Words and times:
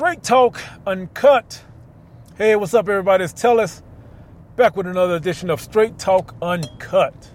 Straight 0.00 0.22
Talk 0.22 0.58
Uncut. 0.86 1.62
Hey, 2.38 2.56
what's 2.56 2.72
up, 2.72 2.88
everybody? 2.88 3.22
It's 3.22 3.34
Tellis 3.34 3.82
back 4.56 4.74
with 4.74 4.86
another 4.86 5.16
edition 5.16 5.50
of 5.50 5.60
Straight 5.60 5.98
Talk 5.98 6.34
Uncut. 6.40 7.30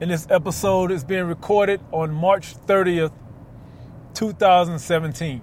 And 0.00 0.10
this 0.10 0.26
episode 0.30 0.90
is 0.90 1.04
being 1.04 1.24
recorded 1.24 1.82
on 1.92 2.10
March 2.10 2.56
30th, 2.66 3.12
2017. 4.14 5.42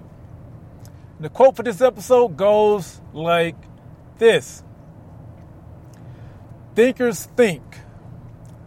the 1.24 1.28
quote 1.28 1.54
for 1.54 1.62
this 1.62 1.80
episode 1.80 2.36
goes 2.36 3.00
like 3.12 3.54
this 4.18 4.64
Thinkers 6.74 7.26
think 7.36 7.62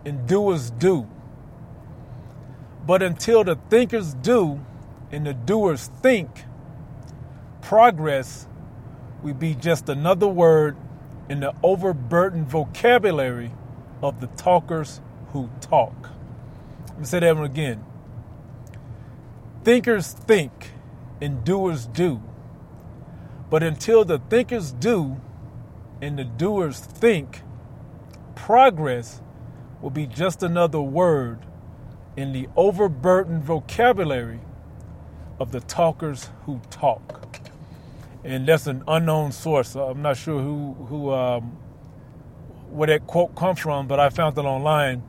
and 0.05 0.26
doers 0.26 0.71
do. 0.71 1.10
But 2.88 3.04
until 3.04 3.44
the 3.44 3.57
thinkers 3.70 4.14
do 4.14 4.66
and 5.12 5.28
the 5.28 5.34
doers 5.34 5.88
think, 6.02 6.46
progress 7.70 8.47
will 9.21 9.35
be 9.35 9.53
just 9.53 9.88
another 9.89 10.27
word 10.27 10.75
in 11.30 11.39
the 11.39 11.53
overburdened 11.62 12.48
vocabulary 12.49 13.52
of 14.02 14.20
the 14.20 14.25
talkers 14.25 15.02
who 15.34 15.48
talk. 15.61 16.09
Let 16.88 16.99
me 16.99 17.05
say 17.05 17.20
that 17.20 17.35
one 17.35 17.45
again. 17.45 17.85
Thinkers 19.63 20.13
think 20.13 20.71
and 21.21 21.44
doers 21.44 21.85
do. 21.85 22.23
But 23.52 23.61
until 23.61 24.03
the 24.03 24.17
thinkers 24.17 24.72
do 24.72 25.22
and 26.02 26.17
the 26.17 26.23
doers 26.23 26.80
think, 26.80 27.44
progress 28.33 29.22
will 29.80 29.91
be 29.91 30.08
just 30.08 30.41
another 30.41 30.81
word 30.81 31.45
in 32.17 32.33
the 32.33 32.47
overburdened 32.55 33.44
vocabulary 33.44 34.39
of 35.39 35.52
the 35.52 35.59
talkers 35.59 36.31
who 36.47 36.61
talk. 36.72 37.28
And 38.23 38.48
that's 38.48 38.68
an 38.68 38.84
unknown 38.88 39.32
source. 39.32 39.76
I'm 39.76 40.02
not 40.02 40.18
sure 40.18 40.41
who 40.41 40.73
who 40.73 41.12
um, 41.12 41.58
where 42.70 42.88
that 42.88 43.08
quote 43.08 43.36
comes 43.36 43.59
from, 43.59 43.88
but 43.88 44.00
I 44.00 44.09
found 44.09 44.38
it 44.38 44.42
online. 44.42 45.03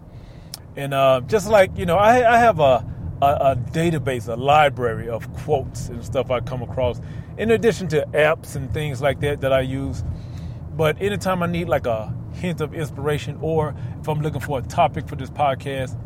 And 0.77 0.95
uh, 0.95 1.21
just 1.27 1.49
like 1.49 1.77
you 1.77 1.87
know, 1.87 1.97
I, 1.97 2.35
I 2.35 2.39
have 2.39 2.61
a, 2.61 2.87
a, 3.21 3.27
a 3.27 3.57
database, 3.73 4.29
a 4.29 4.37
library 4.37 5.09
of 5.09 5.33
quotes 5.39 5.89
and 5.89 6.05
stuff 6.05 6.31
I 6.31 6.41
come 6.41 6.63
across, 6.63 7.01
in 7.37 7.51
addition 7.51 7.89
to 7.89 8.07
apps 8.13 8.55
and 8.55 8.73
things 8.73 9.03
like 9.03 9.21
that 9.21 9.41
that 9.41 9.53
I 9.53 9.61
use. 9.63 10.05
But 10.77 11.01
anytime 11.03 11.43
I 11.43 11.47
need 11.47 11.69
like 11.69 11.87
a 11.87 12.15
hint 12.35 12.61
of 12.61 12.75
inspiration, 12.75 13.39
or 13.41 13.75
if 14.01 14.09
I'm 14.09 14.21
looking 14.21 14.41
for 14.41 14.61
a 14.61 14.63
topic 14.63 15.09
for 15.09 15.17
this 15.17 15.31
podcast, 15.31 15.99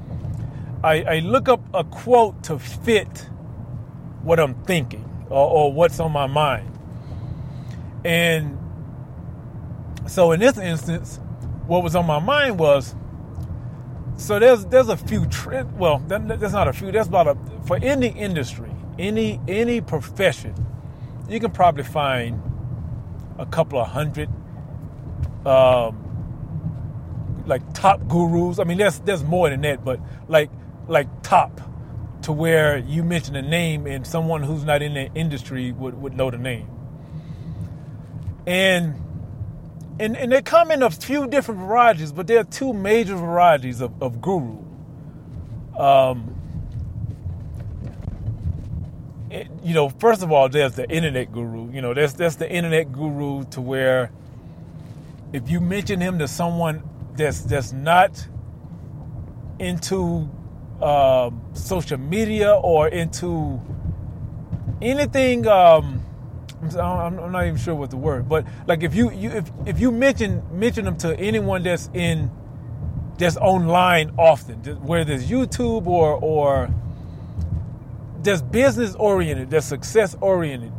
I, 0.82 1.02
I 1.02 1.18
look 1.20 1.48
up 1.48 1.60
a 1.74 1.84
quote 1.84 2.42
to 2.44 2.58
fit 2.58 3.28
what 4.22 4.40
I'm 4.40 4.54
thinking 4.64 5.04
or, 5.28 5.48
or 5.48 5.72
what's 5.72 6.00
on 6.00 6.12
my 6.12 6.26
mind. 6.26 6.73
And 8.04 8.58
so 10.06 10.32
in 10.32 10.40
this 10.40 10.58
instance, 10.58 11.20
what 11.66 11.82
was 11.82 11.96
on 11.96 12.06
my 12.06 12.18
mind 12.18 12.58
was 12.58 12.94
so 14.16 14.38
there's 14.38 14.64
there's 14.66 14.88
a 14.88 14.96
few 14.96 15.26
trends. 15.26 15.72
Well, 15.76 15.98
there's 16.06 16.52
not 16.52 16.68
a 16.68 16.72
few. 16.72 16.92
There's 16.92 17.08
about 17.08 17.26
a 17.26 17.36
for 17.66 17.78
any 17.82 18.08
industry, 18.08 18.70
any 18.98 19.40
any 19.48 19.80
profession, 19.80 20.54
you 21.28 21.40
can 21.40 21.50
probably 21.50 21.84
find 21.84 22.40
a 23.38 23.46
couple 23.46 23.80
of 23.80 23.88
hundred 23.88 24.28
um, 25.46 25.98
like 27.46 27.62
top 27.74 28.06
gurus. 28.08 28.58
I 28.58 28.64
mean, 28.64 28.78
there's 28.78 29.00
there's 29.00 29.24
more 29.24 29.50
than 29.50 29.62
that, 29.62 29.84
but 29.84 30.00
like 30.28 30.50
like 30.86 31.08
top 31.22 31.60
to 32.22 32.32
where 32.32 32.78
you 32.78 33.02
mention 33.02 33.36
a 33.36 33.42
name 33.42 33.86
and 33.86 34.06
someone 34.06 34.42
who's 34.42 34.64
not 34.64 34.80
in 34.82 34.94
the 34.94 35.12
industry 35.14 35.72
would, 35.72 36.00
would 36.00 36.14
know 36.14 36.30
the 36.30 36.38
name. 36.38 36.68
And 38.46 39.00
and, 39.98 40.16
and 40.16 40.32
they 40.32 40.42
come 40.42 40.70
in 40.70 40.82
a 40.82 40.90
few 40.90 41.28
different 41.28 41.60
varieties, 41.60 42.10
but 42.10 42.26
there 42.26 42.40
are 42.40 42.44
two 42.44 42.72
major 42.72 43.14
varieties 43.14 43.80
of, 43.80 44.02
of 44.02 44.20
guru. 44.20 44.58
Um, 45.78 46.34
it, 49.30 49.48
you 49.62 49.74
know, 49.74 49.88
first 49.88 50.22
of 50.22 50.32
all, 50.32 50.48
there's 50.48 50.74
the 50.74 50.88
internet 50.90 51.32
guru. 51.32 51.70
You 51.72 51.80
know, 51.80 51.94
that's 51.94 52.14
that's 52.14 52.36
the 52.36 52.50
internet 52.50 52.92
guru 52.92 53.44
to 53.50 53.60
where 53.60 54.10
if 55.32 55.50
you 55.50 55.60
mention 55.60 56.00
him 56.00 56.18
to 56.18 56.28
someone 56.28 56.82
that's 57.16 57.40
that's 57.42 57.72
not 57.72 58.26
into 59.58 60.28
um, 60.82 61.40
social 61.52 61.98
media 61.98 62.54
or 62.54 62.88
into 62.88 63.60
anything. 64.82 65.46
Um, 65.46 66.03
I'm, 66.76 67.18
I'm, 67.18 67.32
not 67.32 67.46
even 67.46 67.56
sure 67.58 67.74
what 67.74 67.90
the 67.90 67.96
word, 67.96 68.28
but 68.28 68.46
like 68.66 68.82
if 68.82 68.94
you, 68.94 69.10
you 69.10 69.30
if 69.30 69.50
if 69.66 69.80
you 69.80 69.90
mention 69.90 70.42
mention 70.52 70.84
them 70.84 70.96
to 70.98 71.18
anyone 71.18 71.62
that's 71.62 71.90
in 71.94 72.30
that's 73.18 73.36
online 73.36 74.12
often, 74.18 74.56
whether 74.84 75.12
it's 75.12 75.24
YouTube 75.24 75.86
or 75.86 76.12
or 76.12 76.70
that's 78.22 78.42
business 78.42 78.94
oriented, 78.96 79.50
that's 79.50 79.66
success 79.66 80.16
oriented, 80.20 80.72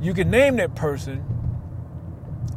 you 0.00 0.14
can 0.14 0.30
name 0.30 0.56
that 0.56 0.74
person 0.74 1.24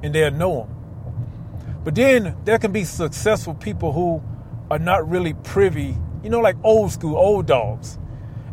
and 0.03 0.15
they'll 0.15 0.31
know 0.31 0.61
them. 0.61 1.81
But 1.83 1.95
then 1.95 2.37
there 2.45 2.59
can 2.59 2.71
be 2.71 2.83
successful 2.83 3.53
people 3.53 3.91
who 3.91 4.21
are 4.69 4.79
not 4.79 5.09
really 5.09 5.33
privy 5.33 5.97
you 6.23 6.29
know, 6.29 6.39
like 6.39 6.55
old 6.63 6.91
school, 6.91 7.15
old 7.15 7.45
dogs. 7.45 7.97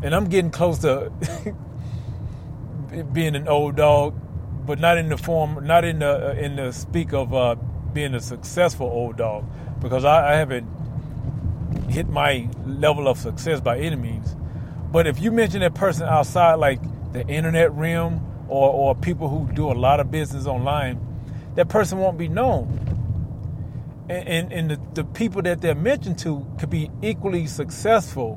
And 0.02 0.14
I'm 0.14 0.28
getting 0.28 0.50
close 0.50 0.78
to 0.80 1.12
being 3.12 3.36
an 3.36 3.48
old 3.48 3.76
dog, 3.76 4.14
but 4.66 4.78
not 4.78 4.98
in 4.98 5.08
the 5.08 5.16
form, 5.16 5.66
not 5.66 5.84
in 5.84 6.00
the 6.00 6.30
uh, 6.30 6.32
in 6.34 6.56
the 6.56 6.72
speak 6.72 7.12
of 7.12 7.34
uh, 7.34 7.54
being 7.92 8.14
a 8.14 8.20
successful 8.20 8.86
old 8.86 9.16
dog, 9.16 9.44
because 9.80 10.04
I, 10.04 10.32
I 10.32 10.36
haven't 10.36 10.66
hit 11.88 12.08
my 12.08 12.48
level 12.66 13.08
of 13.08 13.18
success 13.18 13.60
by 13.60 13.78
any 13.78 13.96
means. 13.96 14.36
But 14.90 15.06
if 15.06 15.20
you 15.20 15.30
mention 15.30 15.60
that 15.60 15.74
person 15.74 16.06
outside, 16.06 16.54
like 16.54 16.80
the 17.12 17.26
internet 17.26 17.72
realm, 17.72 18.24
or 18.48 18.72
or 18.72 18.94
people 18.94 19.28
who 19.28 19.52
do 19.52 19.70
a 19.70 19.74
lot 19.74 20.00
of 20.00 20.10
business 20.10 20.46
online, 20.46 21.00
that 21.54 21.68
person 21.68 21.98
won't 21.98 22.18
be 22.18 22.28
known 22.28 22.88
and, 24.08 24.52
and 24.52 24.70
the, 24.70 24.80
the 24.94 25.04
people 25.04 25.42
that 25.42 25.60
they're 25.60 25.74
mentioned 25.74 26.18
to 26.20 26.46
could 26.58 26.70
be 26.70 26.90
equally 27.02 27.46
successful, 27.46 28.36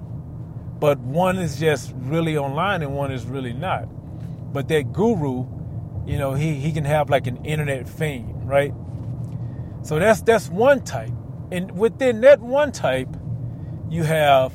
but 0.79 1.00
one 1.00 1.38
is 1.38 1.59
just 1.59 1.94
really 1.97 2.38
online 2.38 2.81
and 2.81 2.94
one 2.94 3.12
is 3.12 3.25
really 3.25 3.53
not. 3.53 3.88
But 4.51 4.67
that 4.69 4.94
guru, 4.94 5.45
you 6.06 6.17
know, 6.17 6.34
he, 6.34 6.56
he 6.56 6.72
can 6.72 6.85
have 6.85 7.09
like 7.09 7.28
an 7.28 7.45
internet 7.45 7.88
fame, 7.88 8.45
right? 8.45 8.73
So 9.84 10.00
that's 10.00 10.22
that's 10.22 10.50
one 10.50 10.84
type. 10.84 11.13
And 11.51 11.78
within 11.78 12.22
that 12.22 12.39
one 12.39 12.72
type, 12.72 13.09
you 13.89 14.03
have 14.03 14.53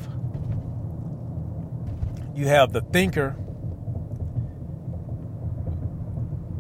you 2.34 2.47
have 2.49 2.73
the 2.73 2.83
thinker, 2.83 3.37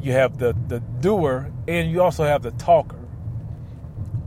you 0.00 0.12
have 0.12 0.38
the, 0.38 0.56
the 0.68 0.80
doer, 1.00 1.50
and 1.68 1.90
you 1.90 2.02
also 2.02 2.24
have 2.24 2.42
the 2.42 2.52
talker 2.52 3.06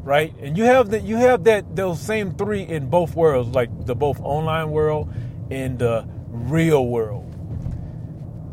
right? 0.09 0.33
And 0.41 0.57
you 0.57 0.63
have 0.63 0.89
that 0.89 1.03
you 1.03 1.17
have 1.17 1.43
that 1.43 1.75
those 1.75 2.01
same 2.01 2.33
three 2.33 2.63
in 2.63 2.89
both 2.89 3.15
worlds, 3.15 3.49
like 3.49 3.69
the 3.85 3.95
both 3.95 4.19
online 4.21 4.71
world 4.71 5.13
and 5.51 5.77
the 5.77 6.07
real 6.29 6.87
world. 6.87 7.28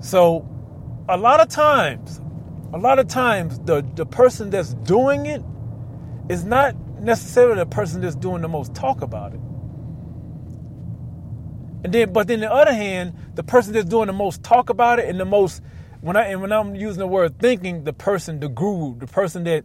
So 0.07 0.49
a 1.09 1.17
lot 1.17 1.41
of 1.41 1.49
times, 1.49 2.21
a 2.73 2.79
lot 2.79 3.01
of 3.01 3.09
times 3.09 3.59
the, 3.59 3.85
the 3.97 4.07
person 4.07 4.51
that's 4.51 4.75
doing 4.75 5.27
it 5.27 5.43
is 6.29 6.45
not 6.45 6.77
necessarily 7.01 7.57
the 7.57 7.67
person 7.67 8.03
that's 8.03 8.15
doing 8.15 8.41
the 8.41 8.49
most 8.49 8.73
talk 8.73 9.03
about 9.03 9.35
it. 9.35 9.41
And 11.83 11.93
then 11.93 12.13
but 12.13 12.29
then 12.29 12.39
the 12.39 12.53
other 12.53 12.73
hand, 12.73 13.15
the 13.35 13.43
person 13.43 13.73
that's 13.73 13.89
doing 13.89 14.07
the 14.07 14.13
most 14.13 14.45
talk 14.45 14.71
about 14.71 15.01
it 15.01 15.09
and 15.09 15.19
the 15.19 15.25
most 15.25 15.61
when 16.03 16.17
I 16.17 16.27
and 16.27 16.41
when 16.41 16.53
I'm 16.53 16.77
using 16.77 17.01
the 17.01 17.09
word 17.09 17.41
thinking, 17.41 17.83
the 17.83 17.93
person, 17.93 18.39
the 18.39 18.49
guru, 18.49 18.97
the 18.97 19.09
person 19.09 19.43
that 19.45 19.65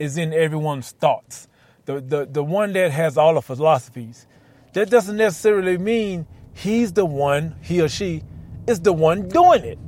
is 0.00 0.18
in 0.18 0.32
everyone's 0.32 0.90
thoughts. 0.90 1.46
The, 1.84 2.00
the, 2.00 2.26
the 2.26 2.42
one 2.42 2.72
that 2.72 2.90
has 2.90 3.16
all 3.16 3.34
the 3.34 3.40
philosophies. 3.42 4.26
That 4.72 4.90
doesn't 4.90 5.16
necessarily 5.16 5.78
mean 5.78 6.26
he's 6.54 6.92
the 6.92 7.06
one, 7.06 7.54
he 7.62 7.80
or 7.80 7.88
she 7.88 8.24
is 8.66 8.80
the 8.80 8.92
one 8.92 9.28
doing 9.28 9.64
it. 9.64 9.78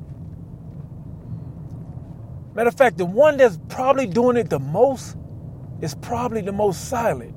Matter 2.54 2.68
of 2.68 2.76
fact, 2.76 2.98
the 2.98 3.04
one 3.04 3.36
that's 3.36 3.58
probably 3.68 4.06
doing 4.06 4.36
it 4.36 4.50
the 4.50 4.58
most 4.58 5.16
is 5.80 5.94
probably 5.94 6.40
the 6.40 6.52
most 6.52 6.88
silent. 6.88 7.34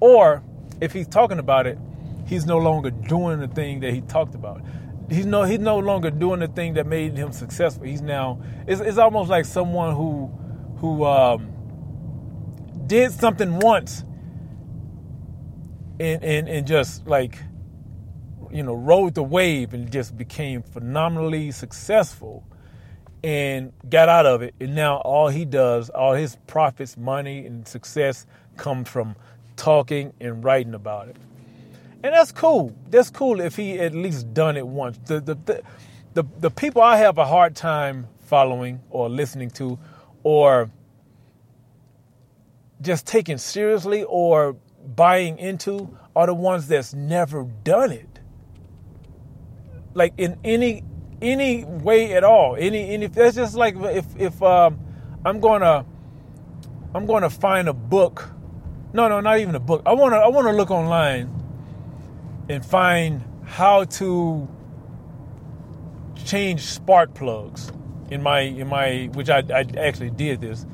Or 0.00 0.42
if 0.80 0.92
he's 0.92 1.08
talking 1.08 1.38
about 1.38 1.66
it, 1.66 1.78
he's 2.26 2.46
no 2.46 2.58
longer 2.58 2.90
doing 2.90 3.40
the 3.40 3.48
thing 3.48 3.80
that 3.80 3.94
he 3.94 4.02
talked 4.02 4.34
about. 4.34 4.62
He's 5.08 5.24
no 5.24 5.44
he's 5.44 5.58
no 5.58 5.78
longer 5.78 6.10
doing 6.10 6.40
the 6.40 6.48
thing 6.48 6.74
that 6.74 6.86
made 6.86 7.16
him 7.16 7.32
successful. 7.32 7.84
He's 7.84 8.02
now 8.02 8.42
it's, 8.66 8.80
it's 8.80 8.98
almost 8.98 9.30
like 9.30 9.46
someone 9.46 9.94
who 9.96 10.26
who 10.78 11.04
um, 11.04 11.50
did 12.86 13.12
something 13.12 13.58
once 13.58 14.04
and, 16.00 16.22
and, 16.22 16.48
and 16.48 16.66
just 16.66 17.06
like, 17.06 17.36
you 18.52 18.62
know, 18.62 18.74
rode 18.74 19.14
the 19.14 19.22
wave 19.22 19.74
and 19.74 19.90
just 19.92 20.16
became 20.16 20.62
phenomenally 20.62 21.50
successful. 21.52 22.44
and 23.22 23.72
got 23.88 24.08
out 24.08 24.26
of 24.26 24.42
it. 24.42 24.54
And 24.60 24.74
now 24.74 24.98
all 24.98 25.28
he 25.28 25.44
does, 25.44 25.90
all 25.90 26.14
his 26.14 26.36
profits, 26.46 26.96
money, 26.96 27.46
and 27.46 27.66
success 27.68 28.26
come 28.56 28.84
from 28.84 29.16
talking 29.56 30.12
and 30.20 30.44
writing 30.44 30.74
about 30.74 31.08
it. 31.08 31.16
And 32.02 32.14
that's 32.14 32.32
cool. 32.32 32.74
That's 32.90 33.10
cool 33.10 33.40
if 33.40 33.56
he 33.56 33.78
at 33.78 33.94
least 33.94 34.32
done 34.34 34.56
it 34.56 34.66
once. 34.66 34.98
The 35.06 35.20
the 35.20 35.34
the 35.34 35.62
the, 36.14 36.24
the 36.40 36.50
people 36.50 36.82
I 36.82 36.96
have 36.98 37.18
a 37.18 37.26
hard 37.26 37.56
time 37.56 38.08
following 38.26 38.80
or 38.90 39.08
listening 39.08 39.50
to 39.52 39.78
or 40.24 40.70
just 42.80 43.06
taking 43.06 43.38
seriously 43.38 44.04
or 44.04 44.56
buying 44.96 45.38
into 45.38 45.96
are 46.16 46.26
the 46.26 46.34
ones 46.34 46.68
that's 46.68 46.94
never 46.94 47.44
done 47.64 47.92
it. 47.92 48.17
Like 49.98 50.14
in 50.16 50.38
any 50.44 50.84
any 51.20 51.64
way 51.64 52.12
at 52.12 52.22
all. 52.22 52.54
Any 52.56 52.90
any 52.90 53.08
that's 53.08 53.34
just 53.34 53.56
like 53.56 53.74
if 53.76 54.06
if 54.16 54.40
um, 54.42 54.78
I'm 55.24 55.40
gonna 55.40 55.84
I'm 56.94 57.04
gonna 57.04 57.28
find 57.28 57.68
a 57.68 57.72
book. 57.72 58.30
No, 58.92 59.08
no, 59.08 59.20
not 59.20 59.40
even 59.40 59.56
a 59.56 59.60
book. 59.60 59.82
I 59.84 59.92
wanna 59.94 60.18
I 60.18 60.28
wanna 60.28 60.52
look 60.52 60.70
online 60.70 61.28
and 62.48 62.64
find 62.64 63.24
how 63.44 63.84
to 63.84 64.48
change 66.24 66.60
spark 66.60 67.12
plugs 67.14 67.72
in 68.12 68.22
my 68.22 68.40
in 68.42 68.68
my 68.68 69.10
which 69.14 69.28
I, 69.30 69.42
I 69.52 69.66
actually 69.78 70.10
did 70.10 70.40
this 70.40 70.64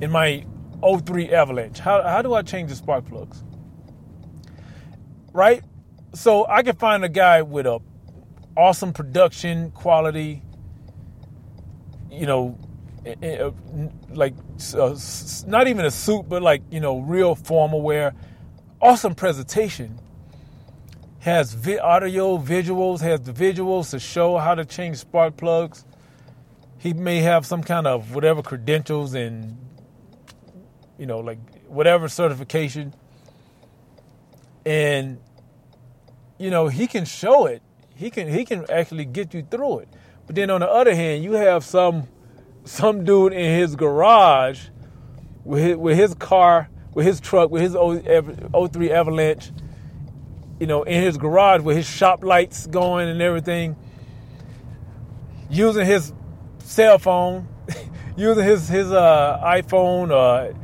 in 0.00 0.12
my 0.12 0.44
03 0.82 1.30
Avalanche. 1.32 1.80
How 1.80 2.00
how 2.02 2.22
do 2.22 2.32
I 2.32 2.42
change 2.42 2.70
the 2.70 2.76
spark 2.76 3.06
plugs? 3.06 3.42
Right? 5.32 5.64
So 6.14 6.46
I 6.46 6.62
can 6.62 6.76
find 6.76 7.04
a 7.04 7.08
guy 7.08 7.42
with 7.42 7.66
a 7.66 7.80
awesome 8.58 8.92
production 8.92 9.70
quality, 9.70 10.42
you 12.10 12.26
know, 12.26 12.58
eh, 13.06 13.14
eh, 13.22 13.36
uh, 13.36 13.52
like 14.10 14.34
uh, 14.74 14.96
not 15.46 15.68
even 15.68 15.84
a 15.84 15.90
suit, 15.90 16.28
but 16.28 16.42
like 16.42 16.62
you 16.70 16.80
know, 16.80 16.98
real 16.98 17.36
formal 17.36 17.80
wear, 17.80 18.14
awesome 18.82 19.14
presentation. 19.14 19.98
Has 21.20 21.52
vi- 21.52 21.78
audio, 21.78 22.38
visuals, 22.38 23.00
has 23.00 23.20
the 23.20 23.32
visuals 23.32 23.90
to 23.90 24.00
show 24.00 24.38
how 24.38 24.54
to 24.54 24.64
change 24.64 24.96
spark 24.98 25.36
plugs. 25.36 25.84
He 26.78 26.92
may 26.92 27.18
have 27.20 27.46
some 27.46 27.62
kind 27.62 27.86
of 27.86 28.14
whatever 28.14 28.42
credentials 28.42 29.14
and 29.14 29.56
you 30.98 31.06
know, 31.06 31.20
like 31.20 31.38
whatever 31.68 32.08
certification, 32.08 32.92
and 34.66 35.20
you 36.38 36.50
know 36.50 36.66
he 36.66 36.88
can 36.88 37.04
show 37.04 37.46
it 37.46 37.62
he 37.98 38.10
can 38.10 38.28
he 38.28 38.44
can 38.44 38.64
actually 38.70 39.04
get 39.04 39.34
you 39.34 39.44
through 39.50 39.80
it. 39.80 39.88
But 40.26 40.36
then 40.36 40.50
on 40.50 40.60
the 40.60 40.70
other 40.70 40.94
hand, 40.94 41.24
you 41.24 41.32
have 41.32 41.64
some 41.64 42.06
some 42.64 43.04
dude 43.04 43.32
in 43.32 43.58
his 43.58 43.74
garage 43.74 44.68
with 45.44 45.64
his, 45.64 45.76
with 45.76 45.98
his 45.98 46.14
car, 46.14 46.68
with 46.94 47.06
his 47.06 47.18
truck, 47.20 47.50
with 47.50 47.62
his 47.62 47.72
03 47.72 48.92
Avalanche, 48.92 49.50
you 50.60 50.68
know, 50.68 50.84
in 50.84 51.02
his 51.02 51.16
garage 51.16 51.62
with 51.62 51.76
his 51.76 51.88
shop 51.88 52.22
lights 52.22 52.68
going 52.68 53.08
and 53.08 53.20
everything, 53.20 53.74
using 55.50 55.84
his 55.84 56.12
cell 56.58 57.00
phone, 57.00 57.48
using 58.16 58.44
his 58.44 58.68
his 58.68 58.92
uh, 58.92 59.40
iPhone 59.42 60.12
or 60.14 60.54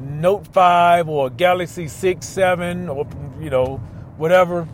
Note 0.00 0.46
5 0.48 1.08
or 1.08 1.30
Galaxy 1.30 1.88
6, 1.88 2.26
7 2.26 2.90
or 2.90 3.06
you 3.40 3.48
know, 3.48 3.78
whatever 4.18 4.68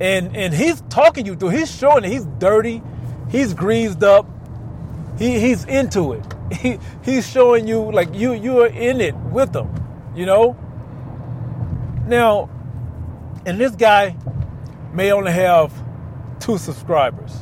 and 0.00 0.34
and 0.36 0.54
he's 0.54 0.80
talking 0.88 1.26
you 1.26 1.36
through. 1.36 1.50
He's 1.50 1.70
showing 1.70 2.02
that 2.02 2.08
he's 2.08 2.24
dirty, 2.38 2.82
he's 3.28 3.54
greased 3.54 4.02
up, 4.02 4.26
he 5.18 5.38
he's 5.38 5.64
into 5.64 6.14
it. 6.14 6.24
He 6.50 6.80
he's 7.04 7.30
showing 7.30 7.68
you 7.68 7.92
like 7.92 8.12
you 8.12 8.32
you 8.32 8.62
are 8.62 8.66
in 8.66 9.00
it 9.00 9.14
with 9.14 9.54
him, 9.54 9.68
you 10.16 10.26
know. 10.26 10.56
Now, 12.08 12.50
and 13.46 13.60
this 13.60 13.76
guy 13.76 14.16
may 14.92 15.12
only 15.12 15.30
have 15.30 15.72
two 16.40 16.58
subscribers, 16.58 17.32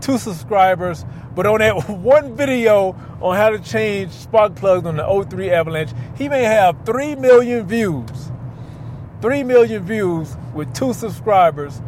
two 0.00 0.18
subscribers, 0.18 1.04
but 1.34 1.46
on 1.46 1.58
that 1.58 1.88
one 1.88 2.36
video 2.36 2.94
on 3.20 3.34
how 3.34 3.50
to 3.50 3.58
change 3.58 4.12
spark 4.12 4.54
plugs 4.54 4.86
on 4.86 4.98
the 4.98 5.26
03 5.28 5.50
Avalanche, 5.50 5.90
he 6.16 6.28
may 6.28 6.44
have 6.44 6.86
three 6.86 7.16
million 7.16 7.66
views. 7.66 8.30
3 9.22 9.42
million 9.44 9.82
views 9.82 10.36
with 10.54 10.74
two 10.74 10.92
subscribers, 10.92 11.80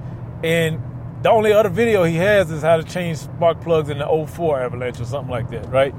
and 0.42 0.82
the 1.22 1.30
only 1.30 1.52
other 1.52 1.68
video 1.68 2.04
he 2.04 2.16
has 2.16 2.50
is 2.50 2.62
how 2.62 2.76
to 2.76 2.84
change 2.84 3.18
spark 3.18 3.60
plugs 3.60 3.90
in 3.90 3.98
the 3.98 4.26
04 4.26 4.60
Avalanche 4.60 5.00
or 5.00 5.04
something 5.04 5.30
like 5.30 5.50
that, 5.50 5.68
right? 5.70 5.94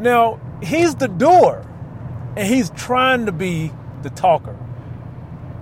Now, 0.00 0.40
he's 0.62 0.94
the 0.94 1.08
doer, 1.08 1.64
and 2.36 2.46
he's 2.46 2.70
trying 2.70 3.26
to 3.26 3.32
be 3.32 3.72
the 4.02 4.10
talker. 4.10 4.56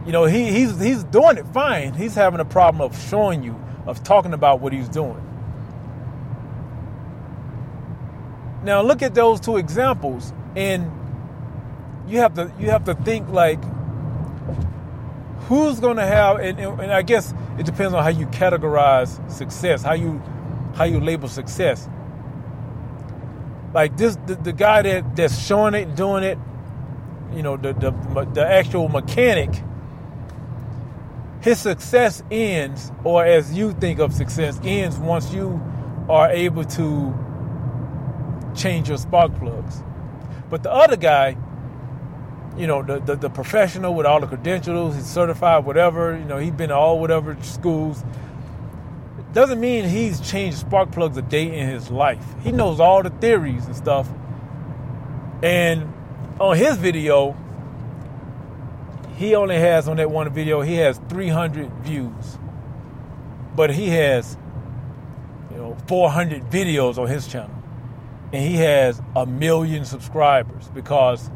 You 0.05 0.13
know, 0.13 0.25
he, 0.25 0.51
he's, 0.53 0.79
he's 0.81 1.05
doing 1.05 1.39
it 1.39 1.47
fine. 1.49 1.95
He's 1.95 2.15
having 2.15 2.41
a 2.41 2.45
problem 2.45 2.81
of 2.81 2.99
showing 3.09 3.43
you, 3.43 3.61
of 3.87 4.03
talking 4.03 4.33
about 4.33 4.61
what 4.61 4.73
he's 4.73 4.89
doing. 4.89 5.23
Now, 8.63 8.83
look 8.83 9.03
at 9.03 9.15
those 9.15 9.41
two 9.41 9.59
examples, 9.59 10.33
and 10.57 10.91
you 12.09 12.19
have 12.19 12.35
to 12.35 12.53
you 12.59 12.71
have 12.71 12.85
to 12.85 12.95
think 12.95 13.29
like 13.29 13.61
who's 15.49 15.81
going 15.81 15.97
to 15.97 16.07
have 16.07 16.41
and, 16.41 16.59
and, 16.59 16.93
I 16.93 17.03
guess 17.03 17.33
it 17.59 17.67
depends 17.67 17.95
on 17.95 18.03
how 18.03 18.09
you 18.09 18.27
categorize 18.27 19.31
success, 19.31 19.83
how 19.83 19.95
you 19.95 20.23
how 20.75 20.85
you 20.85 21.01
label 21.01 21.29
success. 21.29 21.89
Like 23.73 23.97
this, 23.97 24.17
the, 24.27 24.35
the 24.35 24.53
guy 24.53 24.83
that 24.83 25.17
that's 25.17 25.39
showing 25.39 25.75
it, 25.75 25.95
doing 25.97 26.25
it, 26.25 26.39
you 27.35 27.43
know, 27.43 27.57
the 27.57 27.73
the 27.73 27.91
the 28.33 28.47
actual 28.47 28.89
mechanic. 28.89 29.51
His 31.41 31.61
success 31.61 32.23
ends, 32.31 32.91
or 33.05 33.25
as 33.25 33.53
you 33.53 33.73
think 33.73 34.01
of 34.01 34.13
success, 34.13 34.59
ends 34.65 34.99
once 34.99 35.33
you 35.33 35.61
are 36.09 36.29
able 36.31 36.65
to 36.65 37.15
change 38.57 38.89
your 38.89 38.99
spark 38.99 39.35
plugs. 39.39 39.83
But 40.51 40.63
the 40.63 40.73
other 40.73 40.97
guy, 40.97 41.37
you 42.59 42.67
know, 42.67 42.83
the, 42.83 43.01
the, 43.01 43.17
the, 43.17 43.31
professional 43.31 43.95
with 43.95 44.07
all 44.07 44.21
the 44.21 44.27
credentials, 44.27 44.95
he's 44.95 45.07
certified, 45.07 45.65
whatever, 45.65 46.17
you 46.17 46.25
know, 46.25 46.39
he's 46.39 46.53
been 46.53 46.71
to 46.71 46.75
all 46.75 46.99
whatever 46.99 47.37
schools. 47.43 48.03
Doesn't 49.33 49.61
mean 49.61 49.85
he's 49.85 50.21
changed 50.21 50.59
spark 50.59 50.91
plugs 50.91 51.17
a 51.19 51.23
day 51.23 51.59
in 51.59 51.69
his 51.69 51.91
life. 51.91 52.25
He 52.43 52.53
knows 52.53 52.81
all 52.81 53.03
the 53.03 53.11
theories 53.11 53.67
and 53.67 53.77
stuff. 53.77 54.09
And 55.43 55.93
on 56.41 56.57
his 56.57 56.79
video, 56.79 57.37
he 59.17 59.35
only 59.35 59.57
has 59.57 59.89
on 59.89 59.99
that 59.99 60.11
one 60.11 60.33
video, 60.33 60.63
he 60.63 60.77
has 60.77 60.99
300 61.11 61.71
views. 61.83 62.39
But 63.55 63.71
he 63.71 63.89
has, 63.89 64.39
you 65.51 65.59
know, 65.59 65.77
400 65.87 66.45
videos 66.51 66.97
on 66.97 67.07
his 67.07 67.27
channel. 67.27 67.55
And 68.33 68.43
he 68.43 68.57
has 68.57 69.01
a 69.15 69.27
million 69.27 69.85
subscribers 69.85 70.69
because 70.75 71.31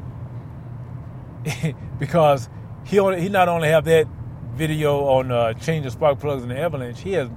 because 1.99 2.49
he 2.85 2.99
only, 2.99 3.21
he 3.21 3.29
not 3.29 3.49
only 3.49 3.69
have 3.69 3.85
that 3.85 4.07
video 4.55 5.05
on 5.05 5.31
uh, 5.31 5.53
changing 5.55 5.91
spark 5.91 6.19
plugs 6.19 6.43
in 6.43 6.49
the 6.49 6.59
Avalanche, 6.59 7.01
he 7.01 7.13
has 7.13 7.29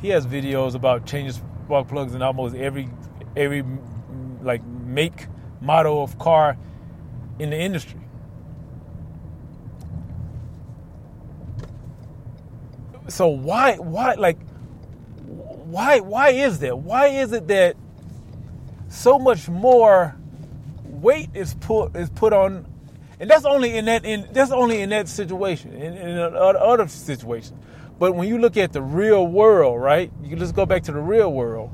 he 0.00 0.08
has 0.08 0.26
videos 0.26 0.74
about 0.74 1.06
changing 1.06 1.32
spark 1.64 1.88
plugs 1.88 2.14
in 2.14 2.22
almost 2.22 2.54
every 2.54 2.88
every 3.36 3.64
like 4.42 4.64
make 4.64 5.26
model 5.60 6.02
of 6.02 6.18
car 6.18 6.56
in 7.38 7.50
the 7.50 7.58
industry. 7.58 8.00
So 13.08 13.28
why 13.28 13.76
why 13.76 14.14
like 14.14 14.38
why 15.26 16.00
why 16.00 16.30
is 16.30 16.60
that? 16.60 16.78
Why 16.78 17.08
is 17.08 17.32
it 17.32 17.48
that 17.48 17.76
so 18.88 19.18
much 19.18 19.48
more 19.48 20.16
weight 20.84 21.30
is 21.34 21.54
put 21.54 21.96
is 21.96 22.10
put 22.10 22.32
on 22.32 22.71
and 23.22 23.30
that's 23.30 23.44
only 23.44 23.76
in 23.76 23.84
that 23.84 24.04
in 24.04 24.26
that's 24.32 24.50
only 24.50 24.80
in 24.80 24.90
that 24.90 25.06
situation, 25.06 25.72
in, 25.74 25.96
in 25.96 26.18
other 26.18 26.88
situations. 26.88 27.56
But 27.96 28.16
when 28.16 28.26
you 28.26 28.36
look 28.36 28.56
at 28.56 28.72
the 28.72 28.82
real 28.82 29.28
world, 29.28 29.80
right? 29.80 30.10
You 30.24 30.34
just 30.34 30.56
go 30.56 30.66
back 30.66 30.82
to 30.84 30.92
the 30.92 30.98
real 30.98 31.32
world, 31.32 31.70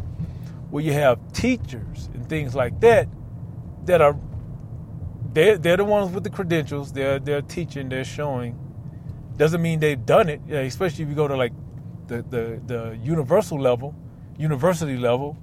where 0.69 0.85
you 0.85 0.93
have 0.93 1.33
teachers 1.33 2.11
and 2.13 2.29
things 2.29 2.55
like 2.55 2.79
that, 2.81 3.09
that 3.87 4.03
are 4.03 4.15
they're, 5.33 5.57
they're 5.57 5.79
the 5.79 5.87
ones 5.87 6.13
with 6.13 6.23
the 6.23 6.29
credentials. 6.29 6.93
They're 6.93 7.19
they're 7.19 7.41
teaching. 7.41 7.89
They're 7.89 8.05
showing. 8.05 8.59
Doesn't 9.39 9.63
mean 9.63 9.81
they've 9.81 10.05
done 10.05 10.29
it. 10.29 10.43
Especially 10.51 11.05
if 11.05 11.09
you 11.09 11.17
go 11.17 11.29
to 11.29 11.37
like 11.37 11.55
the 12.09 12.17
the 12.29 12.61
the 12.67 12.99
universal 13.03 13.59
level, 13.59 13.95
university 14.37 14.99
level. 14.99 15.39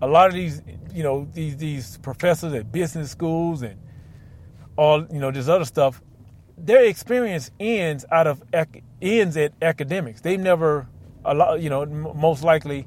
A 0.00 0.08
lot 0.08 0.26
of 0.26 0.34
these, 0.34 0.60
you 0.92 1.04
know, 1.04 1.28
these 1.32 1.56
these 1.56 1.98
professors 1.98 2.52
at 2.52 2.72
business 2.72 3.12
schools 3.12 3.62
and 3.62 3.78
all 4.82 4.98
you 5.14 5.20
know 5.22 5.30
this 5.30 5.48
other 5.48 5.64
stuff 5.64 6.02
their 6.58 6.84
experience 6.84 7.50
ends 7.58 8.04
out 8.10 8.26
of 8.26 8.42
ends 9.00 9.36
at 9.36 9.52
academics 9.62 10.20
they've 10.20 10.40
never 10.40 10.88
a 11.24 11.34
lot 11.34 11.60
you 11.60 11.70
know 11.70 11.86
most 11.86 12.42
likely 12.42 12.86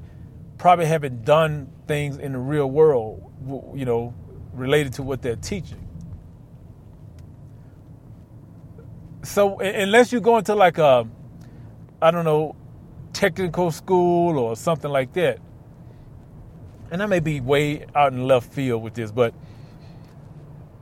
probably 0.58 0.86
haven't 0.86 1.24
done 1.24 1.70
things 1.86 2.16
in 2.16 2.32
the 2.32 2.38
real 2.38 2.70
world, 2.70 3.22
you 3.74 3.84
know, 3.84 4.14
related 4.52 4.92
to 4.94 5.02
what 5.02 5.22
they're 5.22 5.36
teaching. 5.36 5.82
So 9.22 9.58
unless 9.58 10.12
you 10.12 10.20
go 10.20 10.38
into 10.38 10.54
like 10.54 10.78
a, 10.78 11.06
I 12.00 12.10
don't 12.10 12.24
know, 12.24 12.56
technical 13.12 13.70
school 13.70 14.38
or 14.38 14.56
something 14.56 14.90
like 14.90 15.12
that, 15.14 15.38
and 16.90 17.02
I 17.02 17.06
may 17.06 17.20
be 17.20 17.40
way 17.40 17.86
out 17.94 18.12
in 18.12 18.26
left 18.26 18.52
field 18.52 18.82
with 18.82 18.94
this, 18.94 19.10
but 19.10 19.34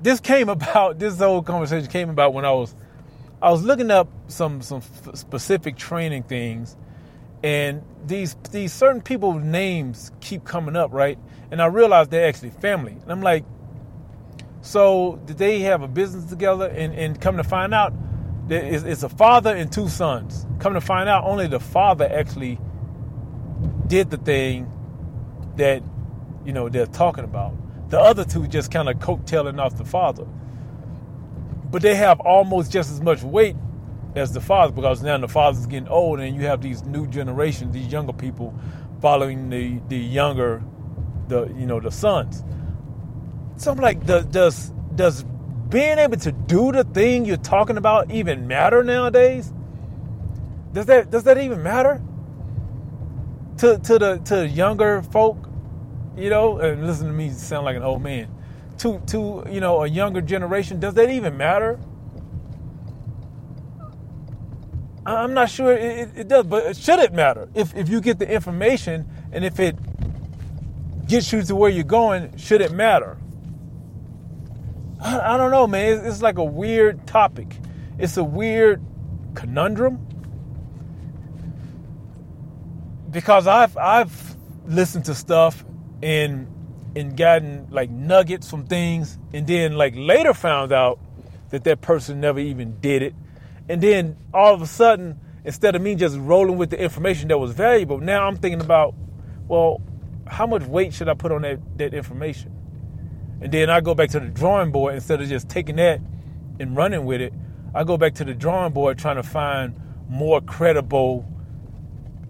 this 0.03 0.21
came 0.21 0.49
about. 0.49 0.99
This 0.99 1.19
whole 1.19 1.43
conversation 1.43 1.91
came 1.91 2.11
about 2.11 2.35
when 2.35 2.45
I 2.45 2.53
was, 2.53 2.75
I 3.41 3.51
was 3.51 3.63
looking 3.63 3.91
up 3.91 4.09
some 4.29 4.63
some 4.63 4.83
specific 5.15 5.77
training 5.77 6.25
things, 6.25 6.77
and 7.43 7.83
these 8.07 8.37
these 8.51 8.73
certain 8.73 9.03
people's 9.03 9.43
names 9.43 10.13
keep 10.21 10.45
coming 10.45 10.77
up, 10.77 10.93
right? 10.93 11.19
And 11.51 11.63
I 11.63 11.67
realized 11.67 12.11
they're 12.11 12.29
actually 12.29 12.51
family, 12.51 12.97
and 13.03 13.13
I'm 13.13 13.23
like, 13.23 13.45
so 14.63 15.21
did 15.27 15.39
they 15.39 15.61
have 15.61 15.83
a 15.83 15.89
business 15.89 16.25
together? 16.27 16.67
And 16.67 16.95
and 16.95 17.21
come 17.21 17.37
to 17.37 17.45
find 17.45 17.75
out, 17.75 17.93
it's 18.49 19.03
a 19.03 19.09
father 19.09 19.55
and 19.55 19.71
two 19.71 19.89
sons. 19.89 20.47
Come 20.59 20.75
to 20.75 20.81
find 20.81 21.09
out, 21.09 21.25
only 21.25 21.47
the 21.47 21.61
father 21.61 22.11
actually 22.11 22.59
did 23.87 24.11
the 24.11 24.17
thing 24.17 24.71
that 25.57 25.83
you 26.45 26.53
know 26.53 26.69
they're 26.69 26.87
talking 26.87 27.25
about. 27.25 27.55
The 27.95 28.01
other 28.01 28.25
two 28.25 28.49
just 28.49 28.73
kind 28.73 28.89
of 28.89 28.97
coattailing 28.97 29.61
off 29.61 29.79
the 29.79 29.85
father. 29.85 30.27
But 31.71 31.81
they 31.81 31.95
have 31.95 32.19
almost 32.19 32.73
just 32.73 32.91
as 32.91 33.01
much 33.01 33.23
weight 33.23 33.55
as 34.17 34.33
the 34.33 34.41
father 34.41 34.73
because 34.73 35.01
now 35.01 35.17
the 35.17 35.29
father's 35.29 35.65
getting 35.67 35.87
old 35.87 36.19
and 36.19 36.35
you 36.35 36.43
have 36.45 36.61
these 36.61 36.83
new 36.83 37.07
generations, 37.07 37.73
these 37.73 37.87
younger 37.87 38.13
people 38.13 38.53
following 39.01 39.49
the 39.49 39.81
the 39.87 39.97
younger 39.97 40.61
the 41.29 41.47
you 41.57 41.67
know 41.67 41.79
the 41.79 41.93
sons. 41.93 42.43
So 43.59 43.71
I'm 43.71 43.79
like, 43.79 44.05
does 44.05 44.27
does 44.27 44.73
does 44.97 45.25
being 45.69 45.99
able 45.99 46.17
to 46.17 46.33
do 46.33 46.73
the 46.73 46.83
thing 46.83 47.25
you're 47.25 47.37
talking 47.37 47.77
about 47.77 48.11
even 48.11 48.49
matter 48.49 48.83
nowadays? 48.83 49.53
Does 50.73 50.87
that 50.87 51.13
does 51.13 51.23
that 51.23 51.39
even 51.39 51.63
matter? 51.63 52.03
To 53.59 53.79
to 53.79 53.99
the 54.01 54.19
to 54.25 54.49
younger 54.49 55.01
folk, 55.01 55.49
you 56.17 56.31
know, 56.31 56.59
and 56.59 56.87
listen 56.87 57.07
to 57.07 57.13
me 57.13 57.31
sound 57.31 57.65
like 57.65 57.77
an 57.77 57.83
old 57.83 58.03
man. 58.03 58.29
To 58.79 59.01
to 59.09 59.45
you 59.51 59.61
know 59.61 59.85
a 59.85 59.87
younger 59.87 60.21
generation, 60.21 60.81
does 60.81 60.95
that 60.95 61.11
even 61.11 61.37
matter? 61.37 61.79
I'm 65.07 65.35
not 65.35 65.51
sure 65.51 65.73
it, 65.73 66.11
it, 66.17 66.29
does, 66.29 66.47
but 66.47 66.77
should 66.77 66.99
it 66.99 67.13
matter? 67.13 67.49
If 67.55 67.75
if 67.77 67.89
you 67.89 68.01
get 68.01 68.19
the 68.19 68.31
information 68.31 69.07
and 69.33 69.45
if 69.45 69.61
it 69.61 69.77
gets 71.07 71.33
you 71.33 71.43
to 71.43 71.55
where 71.55 71.71
you're 71.71 71.85
going, 71.85 72.37
should 72.37 72.61
it 72.61 72.73
matter? 72.73 73.19
I, 75.01 75.35
I 75.35 75.37
don't 75.37 75.51
know, 75.51 75.67
man. 75.67 75.99
It's, 75.99 76.07
it's 76.07 76.23
like 76.23 76.39
a 76.39 76.45
weird 76.45 77.07
topic. 77.07 77.57
It's 77.99 78.17
a 78.17 78.25
weird 78.25 78.83
conundrum 79.35 80.07
because 83.11 83.47
I've 83.47 83.77
I've 83.77 84.37
listened 84.67 85.05
to 85.05 85.15
stuff 85.15 85.65
and 86.05 86.47
and 86.95 87.17
gotten 87.17 87.67
like 87.71 87.91
nuggets 87.91 88.49
from 88.49 88.67
things, 88.67 89.19
and 89.33 89.47
then 89.47 89.73
like 89.73 89.95
later 89.97 90.35
found 90.35 90.73
out 90.73 91.01
that 91.51 91.65
that 91.65 91.81
person 91.81 92.21
never 92.21 92.39
even 92.39 92.79
did 92.81 93.03
it 93.03 93.15
and 93.69 93.81
then 93.81 94.17
all 94.33 94.53
of 94.55 94.61
a 94.63 94.67
sudden, 94.67 95.19
instead 95.45 95.75
of 95.75 95.83
me 95.83 95.95
just 95.95 96.17
rolling 96.19 96.59
with 96.59 96.71
the 96.71 96.81
information 96.81 97.29
that 97.29 97.39
was 97.39 97.53
valuable, 97.53 97.99
now 97.99 98.27
I'm 98.27 98.37
thinking 98.37 98.61
about, 98.61 98.95
well, 99.49 99.81
how 100.27 100.47
much 100.47 100.63
weight 100.65 100.93
should 100.93 101.09
I 101.09 101.15
put 101.15 101.33
on 101.33 101.43
that, 101.43 101.61
that 101.79 101.95
information? 101.95 102.53
And 103.41 103.51
then 103.53 103.71
I 103.71 103.81
go 103.81 103.95
back 103.95 104.11
to 104.11 104.21
the 104.21 104.27
drawing 104.27 104.71
board 104.71 104.95
instead 104.95 105.21
of 105.21 105.29
just 105.29 105.49
taking 105.49 105.77
that 105.77 106.01
and 106.61 106.77
running 106.77 107.05
with 107.05 107.21
it. 107.21 107.33
I 107.75 107.85
go 107.85 107.97
back 107.97 108.15
to 108.15 108.25
the 108.25 108.35
drawing 108.35 108.73
board 108.73 108.99
trying 108.99 109.17
to 109.17 109.23
find 109.23 109.75
more 110.09 110.41
credible 110.41 111.27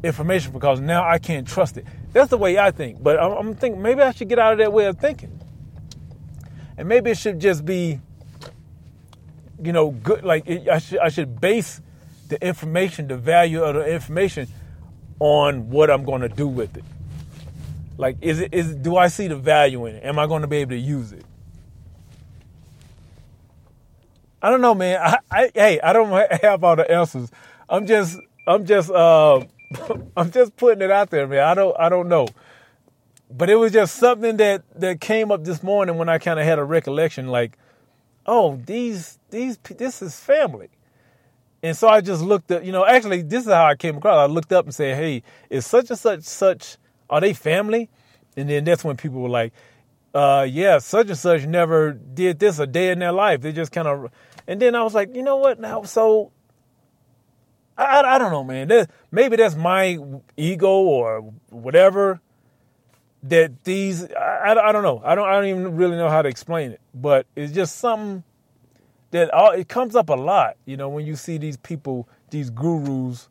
information 0.02 0.52
because 0.52 0.80
now 0.80 1.06
I 1.06 1.18
can't 1.18 1.46
trust 1.46 1.76
it. 1.76 1.84
That's 2.14 2.30
the 2.30 2.38
way 2.38 2.58
I 2.58 2.70
think. 2.70 3.02
But 3.02 3.20
I'm, 3.20 3.32
I'm 3.32 3.54
thinking 3.54 3.82
maybe 3.82 4.00
I 4.00 4.12
should 4.12 4.30
get 4.30 4.38
out 4.38 4.54
of 4.54 4.58
that 4.60 4.72
way 4.72 4.86
of 4.86 4.98
thinking. 4.98 5.38
And 6.78 6.88
maybe 6.88 7.10
it 7.10 7.18
should 7.18 7.38
just 7.38 7.66
be 7.66 8.00
you 9.64 9.72
know, 9.72 9.90
good. 9.90 10.24
Like 10.24 10.48
I 10.48 10.78
should, 10.78 10.98
I 10.98 11.08
should 11.08 11.40
base 11.40 11.80
the 12.28 12.44
information, 12.46 13.08
the 13.08 13.16
value 13.16 13.62
of 13.62 13.74
the 13.74 13.92
information, 13.92 14.48
on 15.18 15.70
what 15.70 15.90
I'm 15.90 16.04
going 16.04 16.20
to 16.22 16.28
do 16.28 16.46
with 16.46 16.76
it. 16.76 16.84
Like, 17.96 18.16
is 18.20 18.40
it 18.40 18.52
is 18.52 18.74
do 18.74 18.96
I 18.96 19.08
see 19.08 19.28
the 19.28 19.36
value 19.36 19.86
in 19.86 19.96
it? 19.96 20.04
Am 20.04 20.18
I 20.18 20.26
going 20.26 20.42
to 20.42 20.48
be 20.48 20.58
able 20.58 20.70
to 20.70 20.78
use 20.78 21.12
it? 21.12 21.24
I 24.42 24.50
don't 24.50 24.60
know, 24.60 24.74
man. 24.74 25.00
I, 25.00 25.18
I 25.30 25.50
hey, 25.54 25.80
I 25.80 25.92
don't 25.92 26.10
have 26.42 26.62
all 26.62 26.76
the 26.76 26.90
answers. 26.90 27.30
I'm 27.68 27.86
just, 27.86 28.18
I'm 28.46 28.66
just, 28.66 28.90
uh, 28.90 29.40
I'm 30.16 30.30
just 30.30 30.56
putting 30.56 30.82
it 30.82 30.90
out 30.90 31.10
there, 31.10 31.26
man. 31.26 31.40
I 31.40 31.54
don't, 31.54 31.76
I 31.78 31.88
don't 31.88 32.08
know. 32.08 32.28
But 33.30 33.50
it 33.50 33.56
was 33.56 33.72
just 33.72 33.96
something 33.96 34.36
that 34.36 34.62
that 34.78 35.00
came 35.00 35.32
up 35.32 35.44
this 35.44 35.62
morning 35.62 35.96
when 35.96 36.08
I 36.08 36.18
kind 36.18 36.38
of 36.38 36.46
had 36.46 36.58
a 36.58 36.64
recollection, 36.64 37.28
like, 37.28 37.58
oh, 38.26 38.60
these 38.64 39.18
these 39.30 39.58
this 39.58 40.02
is 40.02 40.18
family. 40.18 40.68
And 41.62 41.76
so 41.76 41.88
I 41.88 42.02
just 42.02 42.22
looked 42.22 42.52
up, 42.52 42.62
you 42.62 42.72
know, 42.72 42.84
actually 42.84 43.22
this 43.22 43.46
is 43.46 43.52
how 43.52 43.64
I 43.66 43.74
came 43.74 43.96
across. 43.96 44.18
I 44.18 44.30
looked 44.30 44.52
up 44.52 44.66
and 44.66 44.74
said, 44.74 44.96
"Hey, 44.96 45.22
is 45.50 45.66
such 45.66 45.90
and 45.90 45.98
such 45.98 46.22
such 46.22 46.76
are 47.10 47.20
they 47.20 47.32
family?" 47.32 47.90
And 48.36 48.48
then 48.48 48.64
that's 48.64 48.84
when 48.84 48.96
people 48.96 49.20
were 49.20 49.28
like, 49.28 49.52
uh, 50.14 50.46
yeah, 50.48 50.78
such 50.78 51.08
and 51.08 51.18
such 51.18 51.44
never 51.44 51.92
did 51.92 52.38
this 52.38 52.58
a 52.58 52.66
day 52.66 52.90
in 52.90 53.00
their 53.00 53.12
life. 53.12 53.40
They 53.40 53.52
just 53.52 53.72
kind 53.72 53.88
of, 53.88 54.10
and 54.46 54.62
then 54.62 54.74
I 54.74 54.82
was 54.82 54.94
like, 54.94 55.14
you 55.14 55.22
know 55.22 55.36
what? 55.36 55.58
Now, 55.58 55.82
so 55.82 56.30
I, 57.76 58.02
I, 58.02 58.18
don't 58.18 58.30
know, 58.30 58.44
man. 58.44 58.68
That, 58.68 58.90
maybe 59.10 59.36
that's 59.36 59.56
my 59.56 59.98
ego 60.36 60.68
or 60.68 61.32
whatever. 61.50 62.20
That 63.24 63.64
these, 63.64 64.04
I, 64.12 64.54
I, 64.62 64.72
don't 64.72 64.82
know. 64.82 65.00
I 65.04 65.14
don't, 65.14 65.26
I 65.26 65.32
don't 65.32 65.46
even 65.46 65.76
really 65.76 65.96
know 65.96 66.08
how 66.08 66.22
to 66.22 66.28
explain 66.28 66.72
it. 66.72 66.80
But 66.94 67.26
it's 67.34 67.52
just 67.52 67.76
something 67.76 68.22
that 69.14 69.30
all, 69.32 69.52
it 69.52 69.68
comes 69.68 69.94
up 69.96 70.08
a 70.08 70.14
lot, 70.14 70.56
you 70.66 70.76
know, 70.76 70.88
when 70.88 71.06
you 71.06 71.16
see 71.16 71.38
these 71.38 71.56
people, 71.56 72.08
these 72.30 72.50
gurus 72.50 73.28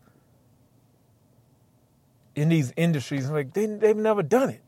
in 2.35 2.49
these 2.49 2.73
industries, 2.75 3.29
like 3.29 3.53
they 3.53 3.65
they've 3.65 3.97
never 3.97 4.23
done 4.23 4.49
it. 4.49 4.61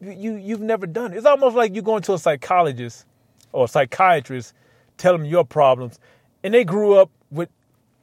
You 0.00 0.34
you've 0.34 0.60
never 0.60 0.86
done 0.86 1.12
it. 1.12 1.16
It's 1.16 1.26
almost 1.26 1.56
like 1.56 1.74
you 1.74 1.82
going 1.82 2.02
to 2.02 2.14
a 2.14 2.18
psychologist 2.18 3.06
or 3.52 3.64
a 3.64 3.68
psychiatrist, 3.68 4.52
tell 4.98 5.12
them 5.16 5.24
your 5.24 5.44
problems, 5.44 5.98
and 6.42 6.52
they 6.52 6.64
grew 6.64 6.94
up. 6.94 7.10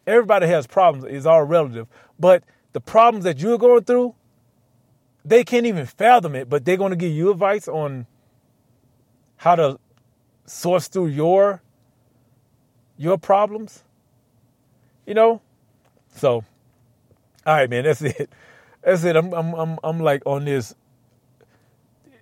Everybody 0.06 0.48
has 0.48 0.68
problems. 0.68 1.06
It's 1.10 1.26
all 1.26 1.44
relative, 1.44 1.88
but 2.20 2.44
the 2.74 2.82
problems 2.82 3.24
that 3.24 3.40
you're 3.40 3.58
going 3.58 3.84
through, 3.84 4.16
they 5.24 5.44
can't 5.44 5.66
even 5.66 5.86
fathom 5.86 6.36
it. 6.36 6.50
But 6.50 6.66
they're 6.66 6.78
going 6.78 6.92
to 6.92 6.98
give 6.98 7.12
you 7.12 7.32
advice 7.32 7.68
on 7.68 8.08
how 9.38 9.56
to 9.56 9.80
source 10.46 10.88
through 10.88 11.08
your 11.08 11.62
your 12.98 13.18
problems. 13.18 13.84
You 15.06 15.14
know? 15.14 15.42
So, 16.16 16.44
all 17.46 17.56
right, 17.56 17.70
man, 17.70 17.84
that's 17.86 18.02
it. 18.02 18.30
That's 18.82 19.04
it. 19.04 19.16
I'm 19.16 19.34
I'm 19.34 19.54
I'm 19.54 19.80
I'm 19.84 20.00
like 20.00 20.24
on 20.26 20.46
this 20.46 20.76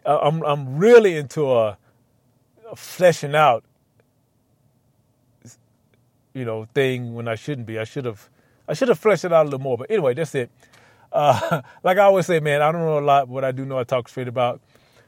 I'm 0.06 0.44
I'm 0.44 0.78
really 0.78 1.16
into 1.16 1.52
a, 1.52 1.78
a 2.70 2.76
fleshing 2.76 3.36
out 3.36 3.64
you 6.34 6.46
know 6.46 6.66
thing 6.74 7.14
when 7.14 7.28
I 7.28 7.36
shouldn't 7.36 7.68
be. 7.68 7.80
I 7.80 7.84
should 7.84 8.06
have 8.06 8.30
I 8.68 8.74
should 8.74 8.88
have 8.88 9.00
fleshed 9.00 9.26
it 9.26 9.34
out 9.34 9.44
a 9.44 9.50
little 9.50 9.60
more. 9.60 9.78
But 9.78 9.92
anyway, 9.92 10.14
that's 10.14 10.36
it. 10.36 10.52
Uh, 11.12 11.62
like 11.84 11.98
I 11.98 12.04
always 12.04 12.26
say, 12.26 12.40
man, 12.40 12.62
I 12.62 12.72
don't 12.72 12.82
know 12.82 13.00
a 13.00 13.02
lot, 13.02 13.32
but 13.32 13.44
I 13.44 13.52
do 13.52 13.66
know 13.66 13.80
I 13.80 13.84
talk 13.84 14.08
straight 14.08 14.28
about. 14.28 14.62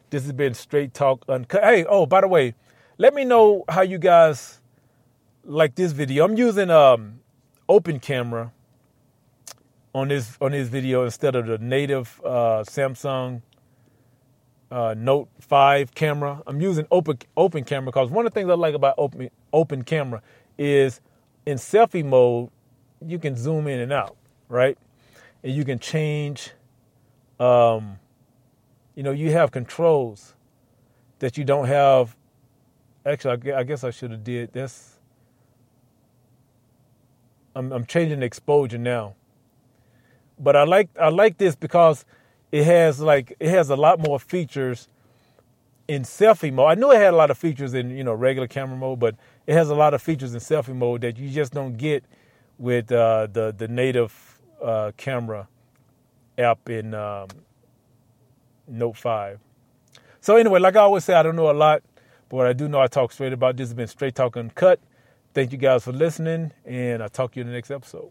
This 0.10 0.24
has 0.24 0.34
been 0.34 0.54
straight 0.54 0.94
talk 0.94 1.24
uncut. 1.28 1.64
Hey, 1.64 1.86
oh, 1.86 2.06
by 2.06 2.22
the 2.22 2.28
way, 2.28 2.56
let 2.98 3.14
me 3.14 3.26
know 3.26 3.64
how 3.68 3.82
you 3.82 3.98
guys 3.98 4.62
like 5.44 5.76
this 5.76 5.92
video. 5.92 6.26
I'm 6.26 6.38
using 6.38 6.70
um 6.70 7.20
open 7.70 8.00
camera 8.00 8.52
on 9.96 10.10
this 10.10 10.38
on 10.42 10.52
this 10.52 10.68
video 10.68 11.04
instead 11.06 11.36
of 11.36 11.48
the 11.48 11.58
native 11.58 12.22
uh, 12.24 12.64
Samsung 12.68 13.42
uh, 14.72 14.96
Note 14.98 15.30
5 15.40 15.94
camera. 15.94 16.42
I'm 16.48 16.62
using 16.62 16.88
open 16.92 17.18
open 17.38 17.64
camera 17.64 17.92
because 17.92 18.10
one 18.10 18.26
of 18.26 18.34
the 18.34 18.40
things 18.40 18.50
I 18.50 18.56
like 18.56 18.76
about 18.76 18.96
open 18.98 19.30
open 19.52 19.84
camera 19.84 20.22
is 20.58 21.00
in 21.46 21.58
selfie 21.58 22.06
mode 22.06 22.50
you 23.06 23.20
can 23.20 23.36
zoom 23.36 23.68
in 23.68 23.80
and 23.80 23.92
out, 23.92 24.16
right? 24.48 24.78
And 25.44 25.54
you 25.54 25.66
can 25.66 25.80
change. 25.80 26.52
Um, 27.40 28.00
you 28.96 29.04
know, 29.04 29.12
you 29.12 29.32
have 29.32 29.52
controls 29.52 30.36
that 31.20 31.38
you 31.38 31.44
don't 31.44 31.68
have. 31.68 32.16
Actually, 33.06 33.52
I 33.52 33.64
guess 33.64 33.84
I 33.84 33.92
should 33.92 34.12
have 34.12 34.24
did 34.24 34.54
this 34.54 34.94
I'm, 37.56 37.72
I'm 37.72 37.86
changing 37.86 38.20
the 38.20 38.26
exposure 38.26 38.78
now. 38.78 39.16
But 40.40 40.56
I 40.56 40.64
like 40.64 40.90
I 41.00 41.10
like 41.10 41.38
this 41.38 41.56
because 41.56 42.06
it 42.52 42.66
has 42.66 43.00
like 43.00 43.36
it 43.40 43.50
has 43.50 43.70
a 43.70 43.76
lot 43.76 44.00
more 44.00 44.20
features 44.20 44.88
in 45.88 46.04
selfie 46.04 46.52
mode. 46.52 46.72
I 46.72 46.76
knew 46.76 46.92
it 46.92 46.98
had 46.98 47.14
a 47.14 47.18
lot 47.18 47.30
of 47.30 47.38
features 47.38 47.74
in 47.74 47.92
you 47.92 48.04
know 48.04 48.14
regular 48.14 48.48
camera 48.48 48.76
mode, 48.76 49.00
but 49.00 49.16
it 49.46 49.54
has 49.54 49.70
a 49.70 49.76
lot 49.76 49.94
of 49.94 50.02
features 50.02 50.34
in 50.34 50.40
selfie 50.40 50.76
mode 50.76 51.02
that 51.02 51.18
you 51.18 51.30
just 51.30 51.54
don't 51.54 51.78
get 51.78 52.04
with 52.58 52.92
uh, 52.92 53.28
the 53.32 53.54
the 53.58 53.68
native 53.68 54.42
uh, 54.62 54.92
camera 54.98 55.48
app 56.38 56.70
in 56.70 56.94
um, 56.94 57.28
Note 58.68 58.98
Five. 58.98 59.40
So 60.22 60.38
anyway, 60.38 60.60
like 60.60 60.76
I 60.76 60.80
always 60.80 61.04
say, 61.04 61.14
I 61.14 61.24
don't 61.24 61.36
know 61.36 61.52
a 61.52 61.54
lot, 61.54 61.84
but 62.30 62.38
what 62.38 62.48
I 62.48 62.54
do 62.54 62.70
know, 62.70 62.80
I 62.80 62.88
talk 62.88 63.12
straight 63.12 63.34
about. 63.34 63.58
This 63.58 63.68
has 63.68 63.74
been 63.74 63.88
Straight 63.88 64.16
Talk 64.16 64.38
Uncut. 64.38 64.80
Thank 65.34 65.52
you 65.52 65.58
guys 65.58 65.84
for 65.84 65.92
listening, 65.92 66.54
and 66.64 67.04
I'll 67.04 67.10
talk 67.10 67.34
to 67.34 67.40
you 67.40 67.42
in 67.42 67.48
the 67.48 67.54
next 67.54 67.72
episode. 67.72 68.02